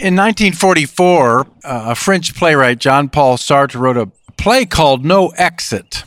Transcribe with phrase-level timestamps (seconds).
[0.00, 4.06] In 1944, uh, a French playwright, Jean Paul Sartre, wrote a
[4.38, 6.04] play called No Exit.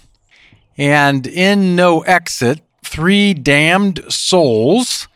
[0.75, 5.07] And in No Exit, three damned souls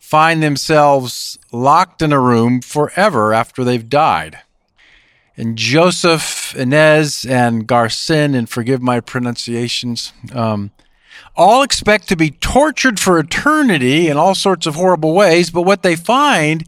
[0.00, 4.40] find themselves locked in a room forever after they've died.
[5.36, 10.72] And Joseph, Inez, and Garcin, and forgive my pronunciations, um,
[11.36, 15.84] all expect to be tortured for eternity in all sorts of horrible ways, but what
[15.84, 16.66] they find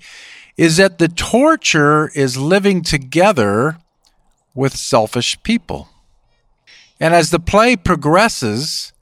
[0.57, 3.79] is that the torture is living together
[4.55, 5.89] with selfish people.
[7.01, 8.93] And as the play progresses,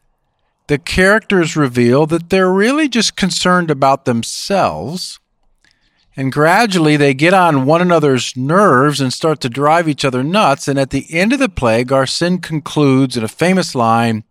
[0.69, 5.19] the characters reveal that they're really just concerned about themselves.
[6.17, 10.69] And gradually they get on one another's nerves and start to drive each other nuts.
[10.69, 14.25] And at the end of the play, Garcin concludes in a famous line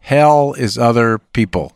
[0.00, 1.72] Hell is other people.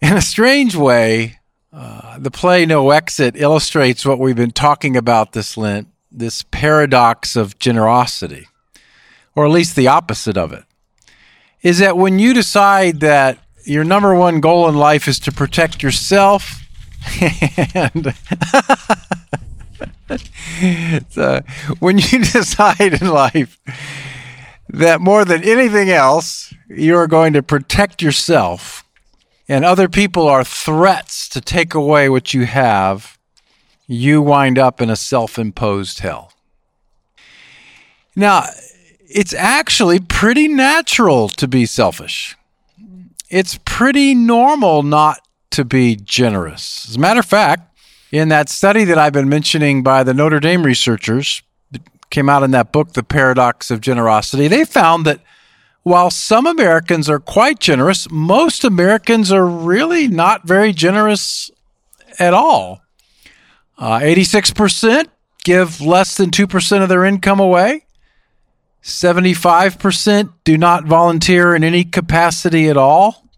[0.00, 1.40] In a strange way,
[1.72, 7.58] the play No Exit illustrates what we've been talking about this Lent this paradox of
[7.58, 8.46] generosity,
[9.34, 10.64] or at least the opposite of it.
[11.62, 15.82] Is that when you decide that your number one goal in life is to protect
[15.82, 16.58] yourself
[17.74, 18.14] and
[21.08, 21.40] so
[21.78, 23.58] when you decide in life
[24.68, 28.84] that more than anything else, you are going to protect yourself
[29.52, 33.18] and other people are threats to take away what you have,
[33.86, 36.32] you wind up in a self imposed hell.
[38.16, 38.46] Now,
[39.00, 42.34] it's actually pretty natural to be selfish.
[43.28, 45.20] It's pretty normal not
[45.50, 46.88] to be generous.
[46.88, 47.76] As a matter of fact,
[48.10, 51.42] in that study that I've been mentioning by the Notre Dame researchers,
[52.08, 55.20] came out in that book, The Paradox of Generosity, they found that
[55.82, 61.50] while some Americans are quite generous, most Americans are really not very generous
[62.18, 62.82] at all.
[63.78, 65.06] Uh, 86%
[65.44, 67.84] give less than 2% of their income away.
[68.82, 73.28] 75% do not volunteer in any capacity at all.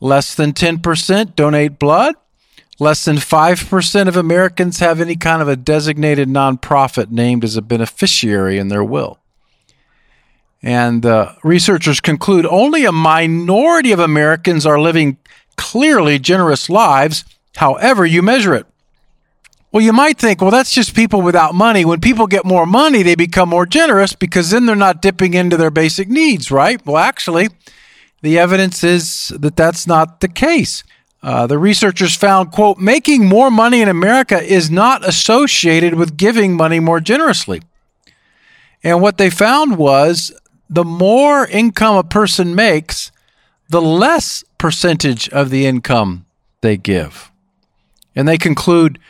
[0.00, 2.14] Less than 10% donate blood.
[2.78, 7.62] Less than 5% of Americans have any kind of a designated nonprofit named as a
[7.62, 9.19] beneficiary in their will.
[10.62, 15.16] And uh, researchers conclude only a minority of Americans are living
[15.56, 17.24] clearly generous lives,
[17.56, 18.66] however you measure it.
[19.72, 21.84] Well, you might think, well, that's just people without money.
[21.84, 25.56] When people get more money, they become more generous because then they're not dipping into
[25.56, 26.84] their basic needs, right?
[26.84, 27.48] Well, actually,
[28.20, 30.82] the evidence is that that's not the case.
[31.22, 36.56] Uh, the researchers found, quote, making more money in America is not associated with giving
[36.56, 37.62] money more generously.
[38.82, 40.32] And what they found was
[40.70, 43.10] the more income a person makes,
[43.68, 46.24] the less percentage of the income
[46.60, 47.30] they give.
[48.14, 49.00] And they conclude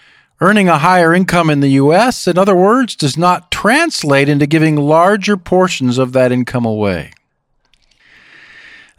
[0.41, 4.77] earning a higher income in the U.S., in other words, does not translate into giving
[4.77, 7.13] larger portions of that income away.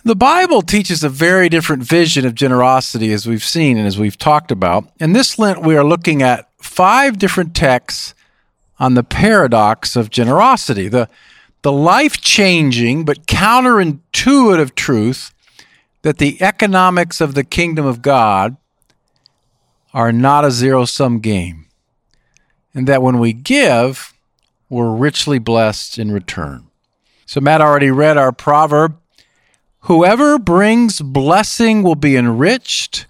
[0.03, 4.17] The Bible teaches a very different vision of generosity, as we've seen and as we've
[4.17, 4.91] talked about.
[4.99, 8.13] In this Lent, we are looking at five different texts
[8.79, 10.87] on the paradox of generosity.
[10.87, 11.07] The
[11.61, 15.33] the life changing but counterintuitive truth
[16.01, 18.57] that the economics of the kingdom of God
[19.93, 21.67] are not a zero sum game,
[22.73, 24.13] and that when we give,
[24.69, 26.67] we're richly blessed in return.
[27.25, 28.97] So, Matt already read our proverb
[29.85, 33.07] Whoever brings blessing will be enriched,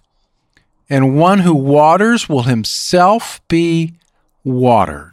[0.89, 3.95] and one who waters will himself be
[4.45, 5.10] watered.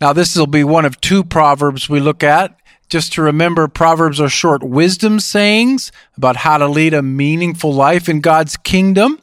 [0.00, 2.58] Now, this will be one of two proverbs we look at.
[2.88, 8.08] Just to remember, proverbs are short wisdom sayings about how to lead a meaningful life
[8.08, 9.20] in God's kingdom.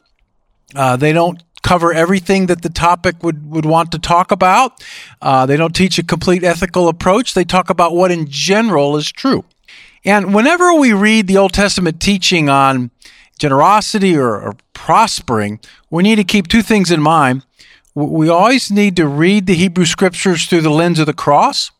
[0.74, 4.82] Uh, they don't cover everything that the topic would, would want to talk about.
[5.20, 7.34] Uh, they don't teach a complete ethical approach.
[7.34, 9.44] They talk about what in general is true.
[10.04, 12.90] And whenever we read the Old Testament teaching on
[13.38, 15.60] generosity or, or prospering,
[15.90, 17.44] we need to keep two things in mind
[17.94, 21.70] we always need to read the Hebrew scriptures through the lens of the cross.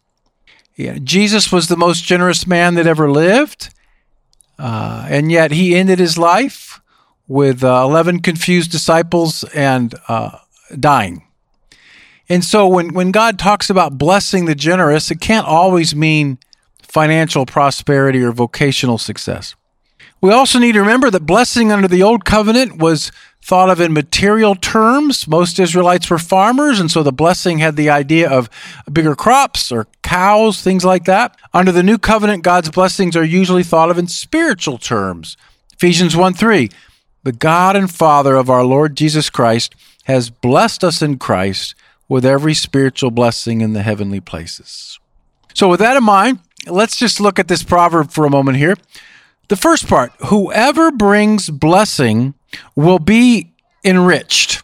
[0.76, 3.70] Yeah, Jesus was the most generous man that ever lived,
[4.59, 6.81] uh, and yet he ended his life
[7.29, 10.38] with uh, 11 confused disciples and uh,
[10.79, 11.25] dying.
[12.29, 16.38] And so when, when God talks about blessing the generous, it can't always mean
[16.82, 19.55] financial prosperity or vocational success.
[20.20, 23.11] We also need to remember that blessing under the old covenant was
[23.43, 25.27] thought of in material terms.
[25.27, 28.49] Most Israelites were farmers, and so the blessing had the idea of
[28.91, 31.37] bigger crops or cows, things like that.
[31.53, 35.37] Under the new covenant, God's blessings are usually thought of in spiritual terms.
[35.75, 36.71] Ephesians 1 3.
[37.25, 39.75] the God and Father of our Lord Jesus Christ
[40.05, 41.75] has blessed us in Christ
[42.09, 44.99] with every spiritual blessing in the heavenly places.
[45.55, 48.77] So, with that in mind, let's just look at this proverb for a moment here.
[49.49, 52.35] The first part whoever brings blessing
[52.75, 53.52] will be
[53.84, 54.62] enriched.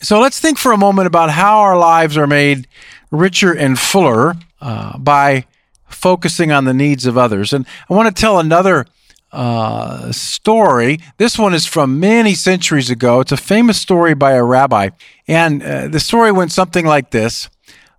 [0.00, 2.68] So, let's think for a moment about how our lives are made
[3.10, 5.44] richer and fuller uh, by
[5.88, 7.52] focusing on the needs of others.
[7.52, 8.86] And I want to tell another
[9.32, 11.00] uh, story.
[11.16, 13.20] This one is from many centuries ago.
[13.20, 14.90] It's a famous story by a rabbi.
[15.26, 17.48] And uh, the story went something like this.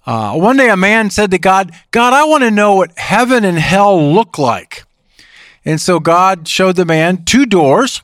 [0.06, 3.44] Uh, one day a man said to God, God, I want to know what heaven
[3.46, 4.84] and hell look like.
[5.66, 8.02] And so God showed the man two doors.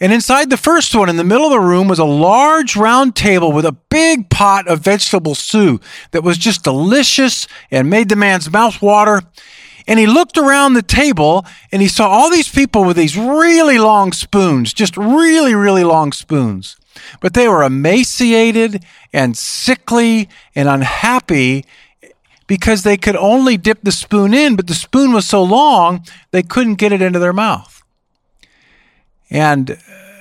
[0.00, 3.14] And inside the first one, in the middle of the room, was a large round
[3.14, 8.16] table with a big pot of vegetable soup that was just delicious and made the
[8.16, 9.22] man's mouth water.
[9.86, 13.78] And he looked around the table and he saw all these people with these really
[13.78, 16.76] long spoons, just really, really long spoons.
[17.20, 21.66] But they were emaciated and sickly and unhappy
[22.46, 26.42] because they could only dip the spoon in, but the spoon was so long they
[26.42, 27.69] couldn't get it into their mouth.
[29.30, 29.78] And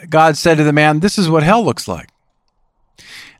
[0.09, 2.09] God said to the man, This is what hell looks like.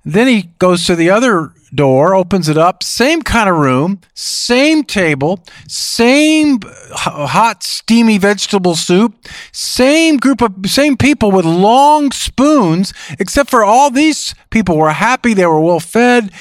[0.06, 4.83] Then he goes to the other door, opens it up, same kind of room, same
[4.83, 6.60] table, same
[6.92, 13.92] hot, steamy vegetable soup, same group of, same people with long spoons, except for all
[13.92, 16.31] these people were happy, they were well fed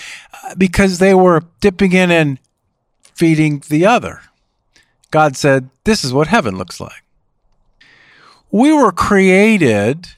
[0.44, 2.38] uh, because they were dipping in and
[3.14, 4.22] feeding the other.
[5.10, 7.02] God said, This is what heaven looks like.
[8.50, 10.08] We were created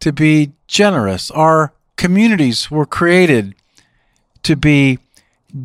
[0.00, 1.30] to be generous.
[1.30, 3.54] Our communities were created
[4.42, 4.98] to be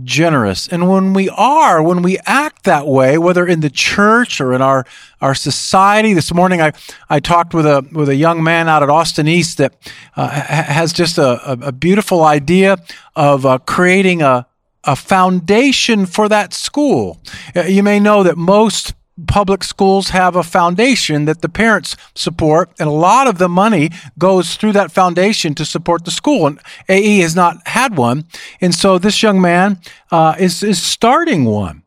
[0.03, 0.67] generous.
[0.67, 4.61] And when we are, when we act that way, whether in the church or in
[4.61, 4.85] our,
[5.21, 6.71] our society, this morning I,
[7.09, 9.75] I talked with a, with a young man out at Austin East that
[10.15, 12.77] uh, has just a, a, beautiful idea
[13.15, 14.47] of uh, creating a,
[14.85, 17.19] a foundation for that school.
[17.55, 18.93] Uh, you may know that most
[19.27, 23.91] public schools have a foundation that the parents support, and a lot of the money
[24.17, 26.47] goes through that foundation to support the school.
[26.47, 28.25] And AE has not had one,
[28.59, 29.79] and so this young man
[30.11, 31.83] uh, is is starting one.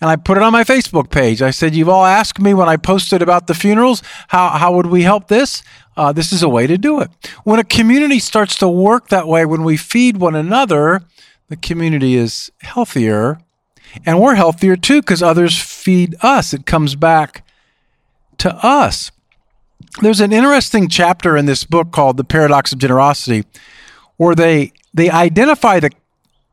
[0.00, 1.42] And I put it on my Facebook page.
[1.42, 4.86] I said, "You've all asked me when I posted about the funerals, how how would
[4.86, 5.62] we help this?"
[5.96, 7.10] Uh, this is a way to do it.
[7.44, 11.02] When a community starts to work that way, when we feed one another,
[11.48, 13.40] the community is healthier
[14.06, 16.52] and we're healthier too because others feed us.
[16.52, 17.44] It comes back
[18.38, 19.10] to us.
[20.00, 23.44] There's an interesting chapter in this book called The Paradox of Generosity
[24.16, 25.90] where they they identify the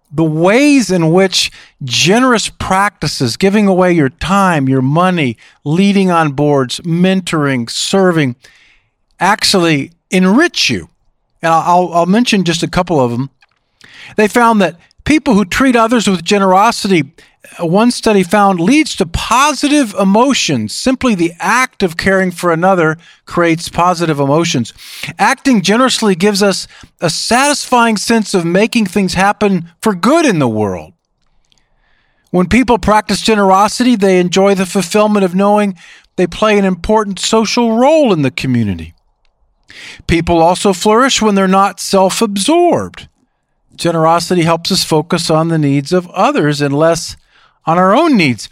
[0.10, 1.52] the ways in which
[1.84, 5.36] generous practices, giving away your time, your money,
[5.66, 8.38] leading on boards, mentoring, serving,
[9.20, 10.90] actually enrich you.
[11.42, 13.30] And I'll, I'll mention just a couple of them.
[14.16, 17.14] They found that people who treat others with generosity,
[17.58, 20.74] uh, one study found, leads to positive emotions.
[20.74, 24.74] Simply the act of caring for another creates positive emotions.
[25.18, 26.68] Acting generously gives us
[27.00, 30.92] a satisfying sense of making things happen for good in the world.
[32.32, 35.78] When people practice generosity, they enjoy the fulfillment of knowing
[36.18, 38.94] they play an important social role in the community.
[40.06, 43.08] People also flourish when they're not self absorbed.
[43.78, 47.16] Generosity helps us focus on the needs of others and less
[47.66, 48.50] on our own needs.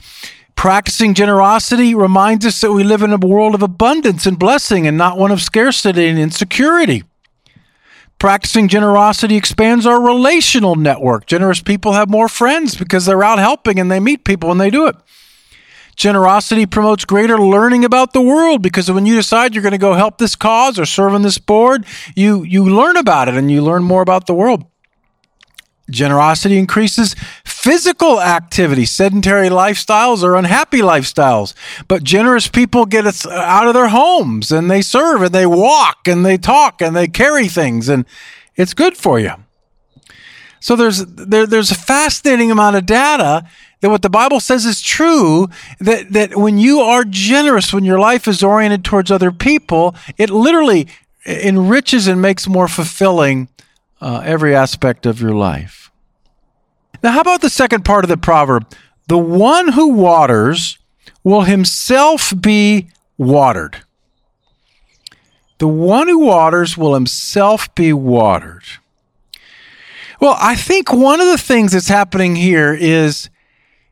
[0.56, 4.98] Practicing generosity reminds us that we live in a world of abundance and blessing and
[4.98, 7.04] not one of scarcity and insecurity.
[8.20, 11.26] Practicing generosity expands our relational network.
[11.26, 14.70] Generous people have more friends because they're out helping and they meet people when they
[14.70, 14.96] do it.
[15.96, 19.94] Generosity promotes greater learning about the world because when you decide you're going to go
[19.94, 23.62] help this cause or serve on this board, you, you learn about it and you
[23.62, 24.66] learn more about the world.
[25.90, 28.86] Generosity increases physical activity.
[28.86, 31.54] Sedentary lifestyles are unhappy lifestyles.
[31.88, 36.26] But generous people get out of their homes and they serve and they walk and
[36.26, 38.06] they talk and they carry things and
[38.56, 39.34] it's good for you.
[40.60, 43.48] So there's there, there's a fascinating amount of data
[43.82, 45.48] that what the Bible says is true
[45.80, 50.32] that that when you are generous, when your life is oriented towards other people, it
[50.32, 50.88] literally
[51.28, 53.48] enriches and makes more fulfilling
[54.02, 55.92] uh, every aspect of your life.
[57.04, 58.72] Now, how about the second part of the proverb?
[59.08, 60.78] The one who waters
[61.24, 63.84] will himself be watered.
[65.58, 68.64] The one who waters will himself be watered.
[70.20, 73.30] Well, I think one of the things that's happening here is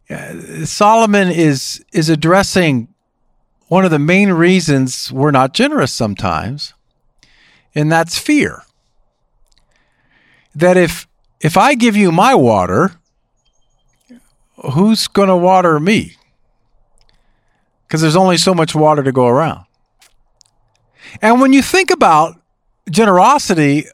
[0.09, 2.87] uh, Solomon is is addressing
[3.67, 6.73] one of the main reasons we're not generous sometimes.
[7.75, 8.63] and that's fear.
[10.55, 11.07] That if
[11.41, 12.93] if I give you my water,
[14.73, 16.15] who's going to water me?
[17.87, 19.65] Because there's only so much water to go around.
[21.21, 22.41] And when you think about
[22.89, 23.85] generosity,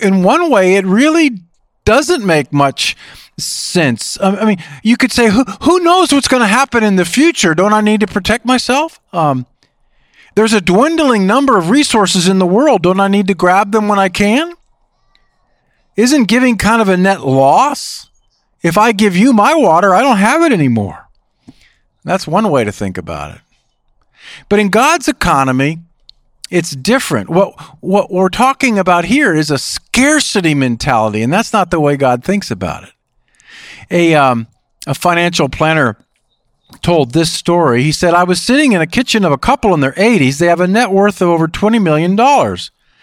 [0.00, 1.42] in one way, it really
[1.84, 2.96] doesn't make much
[3.38, 4.18] sense.
[4.20, 7.54] I mean, you could say, who, who knows what's going to happen in the future?
[7.54, 9.00] Don't I need to protect myself?
[9.12, 9.46] Um,
[10.34, 12.82] there's a dwindling number of resources in the world.
[12.82, 14.52] Don't I need to grab them when I can?
[15.98, 18.08] Isn't giving kind of a net loss?
[18.62, 21.08] If I give you my water, I don't have it anymore.
[22.04, 23.40] That's one way to think about it.
[24.48, 25.80] But in God's economy,
[26.52, 27.28] it's different.
[27.28, 31.96] What what we're talking about here is a scarcity mentality, and that's not the way
[31.96, 32.92] God thinks about it.
[33.90, 34.46] A um,
[34.86, 35.96] a financial planner
[36.80, 37.82] told this story.
[37.82, 40.38] He said, "I was sitting in a kitchen of a couple in their 80s.
[40.38, 42.14] They have a net worth of over 20 million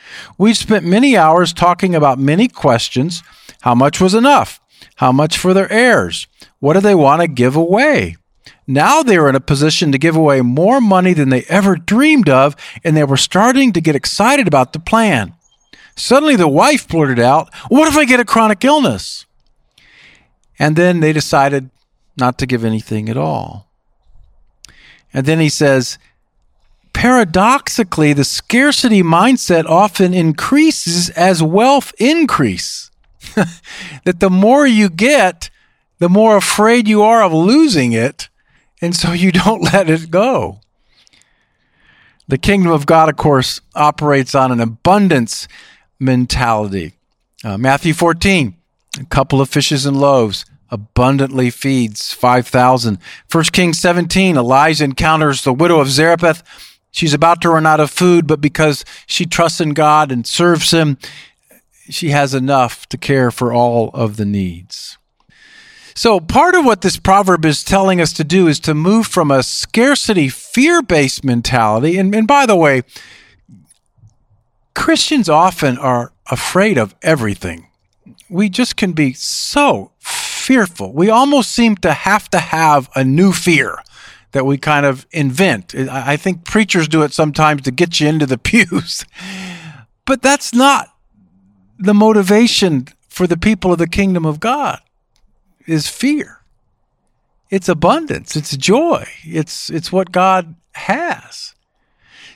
[0.06, 0.36] dollars.
[0.38, 3.24] We spent many hours talking about many questions.
[3.62, 4.60] How much was enough?
[4.96, 6.28] How much for their heirs?
[6.60, 8.16] What do they want to give away?"
[8.68, 12.30] Now they were in a position to give away more money than they ever dreamed
[12.30, 15.34] of, and they were starting to get excited about the plan.
[15.96, 19.26] Suddenly, the wife blurted out, What if I get a chronic illness?
[20.60, 21.70] And then they decided
[22.18, 23.70] not to give anything at all.
[25.14, 25.98] And then he says,
[26.96, 32.90] Paradoxically, the scarcity mindset often increases as wealth increase.
[34.06, 35.50] that the more you get,
[36.00, 38.30] the more afraid you are of losing it
[38.82, 40.62] and so you don't let it go.
[42.30, 45.50] The kingdom of God, of course, operates on an abundance
[46.00, 46.94] mentality.
[47.44, 48.56] Uh, Matthew 14,
[49.02, 53.00] a couple of fishes and loaves abundantly feeds 5,000.
[53.30, 56.42] 1 Kings 17, Elijah encounters the widow of Zarephath.
[56.96, 60.72] She's about to run out of food, but because she trusts in God and serves
[60.72, 60.98] Him,
[61.90, 64.98] she has enough to care for all of the needs.
[65.94, 69.30] So, part of what this proverb is telling us to do is to move from
[69.30, 71.98] a scarcity fear based mentality.
[71.98, 72.84] And, and by the way,
[74.74, 77.68] Christians often are afraid of everything.
[78.30, 80.94] We just can be so fearful.
[80.94, 83.84] We almost seem to have to have a new fear
[84.36, 85.74] that we kind of invent.
[85.74, 89.06] I think preachers do it sometimes to get you into the pews.
[90.04, 90.90] But that's not
[91.80, 94.82] the motivation for the people of the kingdom of God
[95.66, 96.42] is fear.
[97.50, 98.36] It's abundance.
[98.36, 99.08] It's joy.
[99.24, 101.56] It's it's what God has.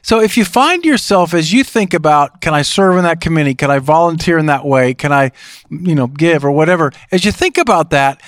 [0.01, 3.55] So if you find yourself as you think about, can I serve in that committee?
[3.55, 4.93] Can I volunteer in that way?
[4.93, 5.33] Can I,
[5.69, 6.93] you know, give or whatever?
[7.11, 8.21] As you think about that,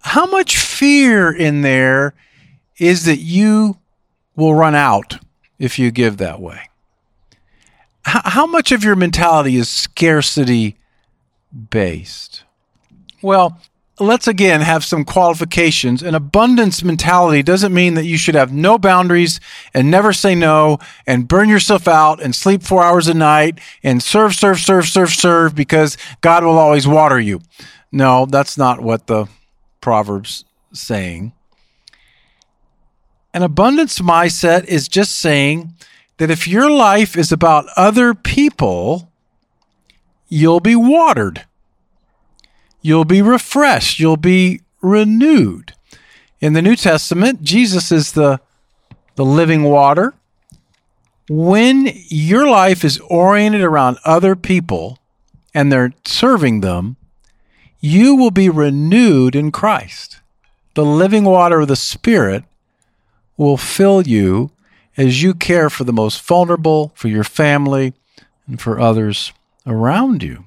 [0.00, 2.14] how much fear in there
[2.78, 3.78] is that you
[4.36, 5.18] will run out
[5.58, 6.68] if you give that way?
[8.04, 10.78] How, much of your mentality is scarcity
[11.70, 12.44] based?
[13.20, 13.60] Well,
[14.00, 16.02] let's again have some qualifications.
[16.02, 19.40] An abundance mentality doesn't mean that you should have no boundaries
[19.74, 24.02] and never say no and burn yourself out and sleep four hours a night and
[24.02, 27.40] serve, serve, serve, serve, serve because God will always water you.
[27.92, 29.26] No, that's not what the
[29.80, 31.32] Proverbs saying.
[33.34, 35.74] An abundance mindset is just saying
[36.16, 39.10] that if your life is about other people,
[40.28, 41.44] you'll be watered
[42.80, 45.74] you'll be refreshed, you'll be renewed.
[46.40, 48.40] In the New Testament, Jesus is the,
[49.16, 50.14] the living water.
[51.28, 54.98] When your life is oriented around other people
[55.52, 56.96] and they're serving them,
[57.80, 60.20] you will be renewed in Christ.
[60.74, 62.44] The living water of the Spirit
[63.38, 64.50] will fill you
[64.98, 67.94] as you care for the most vulnerable, for your family,
[68.46, 69.32] and for others
[69.66, 70.44] around you.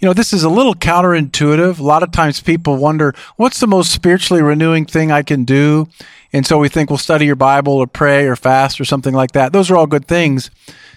[0.00, 1.78] You know, this is a little counterintuitive.
[1.78, 5.88] A lot of times people wonder, what's the most spiritually renewing thing I can do?
[6.32, 9.32] And so we think we'll study your Bible or pray or fast or something like
[9.32, 9.52] that.
[9.52, 10.50] Those are all good things.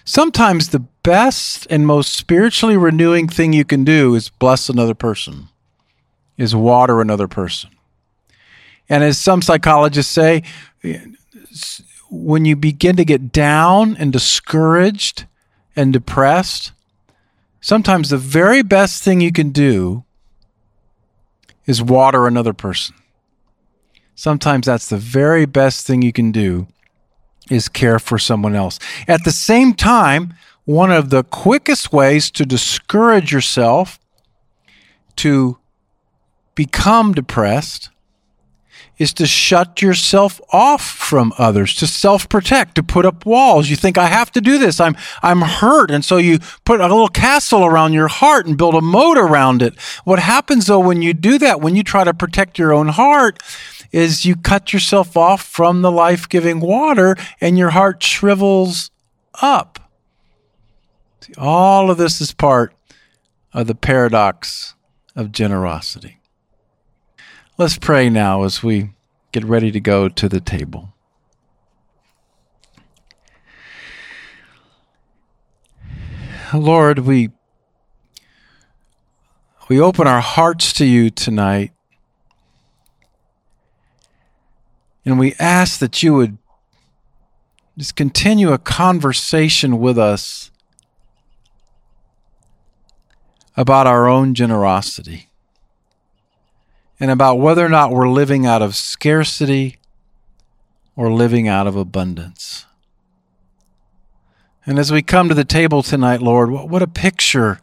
[0.03, 5.49] Sometimes the best and most spiritually renewing thing you can do is bless another person,
[6.37, 7.69] is water another person.
[8.91, 10.43] And as some psychologists say,
[12.11, 15.25] when you begin to get down and discouraged
[15.75, 16.73] and depressed,
[17.61, 20.03] Sometimes the very best thing you can do
[21.67, 22.95] is water another person.
[24.15, 26.67] Sometimes that's the very best thing you can do
[27.51, 28.79] is care for someone else.
[29.07, 30.33] At the same time,
[30.65, 33.99] one of the quickest ways to discourage yourself
[35.17, 35.59] to
[36.55, 37.89] become depressed
[39.01, 43.67] is to shut yourself off from others, to self-protect, to put up walls.
[43.67, 44.79] You think I have to do this.
[44.79, 48.75] I'm I'm hurt and so you put a little castle around your heart and build
[48.75, 49.73] a moat around it.
[50.03, 53.41] What happens though when you do that, when you try to protect your own heart,
[53.91, 58.91] is you cut yourself off from the life-giving water and your heart shrivels
[59.41, 59.79] up.
[61.21, 62.75] See, all of this is part
[63.51, 64.75] of the paradox
[65.15, 66.20] of generosity.
[67.57, 68.91] Let's pray now as we
[69.33, 70.93] get ready to go to the table.
[76.53, 77.31] Lord, we
[79.67, 81.71] we open our hearts to you tonight.
[85.03, 86.37] And we ask that you would
[87.77, 90.51] just continue a conversation with us
[93.57, 95.30] about our own generosity
[97.01, 99.77] and about whether or not we're living out of scarcity
[100.95, 102.67] or living out of abundance.
[104.67, 107.59] And as we come to the table tonight, Lord, what a picture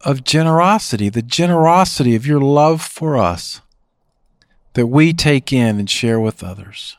[0.00, 3.60] of generosity, the generosity of your love for us
[4.72, 6.96] that we take in and share with others.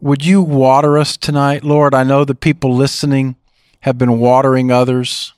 [0.00, 1.92] Would you water us tonight, Lord?
[1.92, 3.36] I know the people listening
[3.80, 5.34] have been watering others.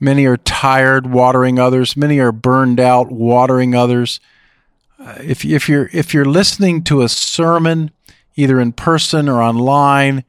[0.00, 1.96] Many are tired watering others.
[1.96, 4.18] Many are burned out watering others.
[4.98, 7.90] Uh, if, if, you're, if you're listening to a sermon,
[8.34, 10.24] either in person or online,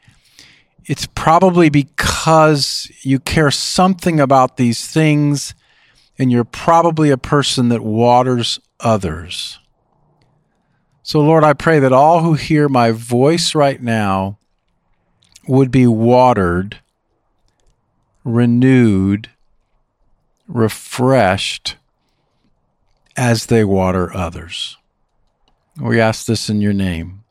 [0.86, 5.53] it's probably because you care something about these things
[6.19, 9.57] and you're probably a person that waters others.
[11.01, 14.38] So, Lord, I pray that all who hear my voice right now
[15.47, 16.79] would be watered,
[18.23, 19.31] renewed,
[20.51, 21.77] refreshed
[23.15, 24.77] as they water others.
[25.79, 27.23] We ask this in your name.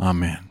[0.00, 0.47] Amen.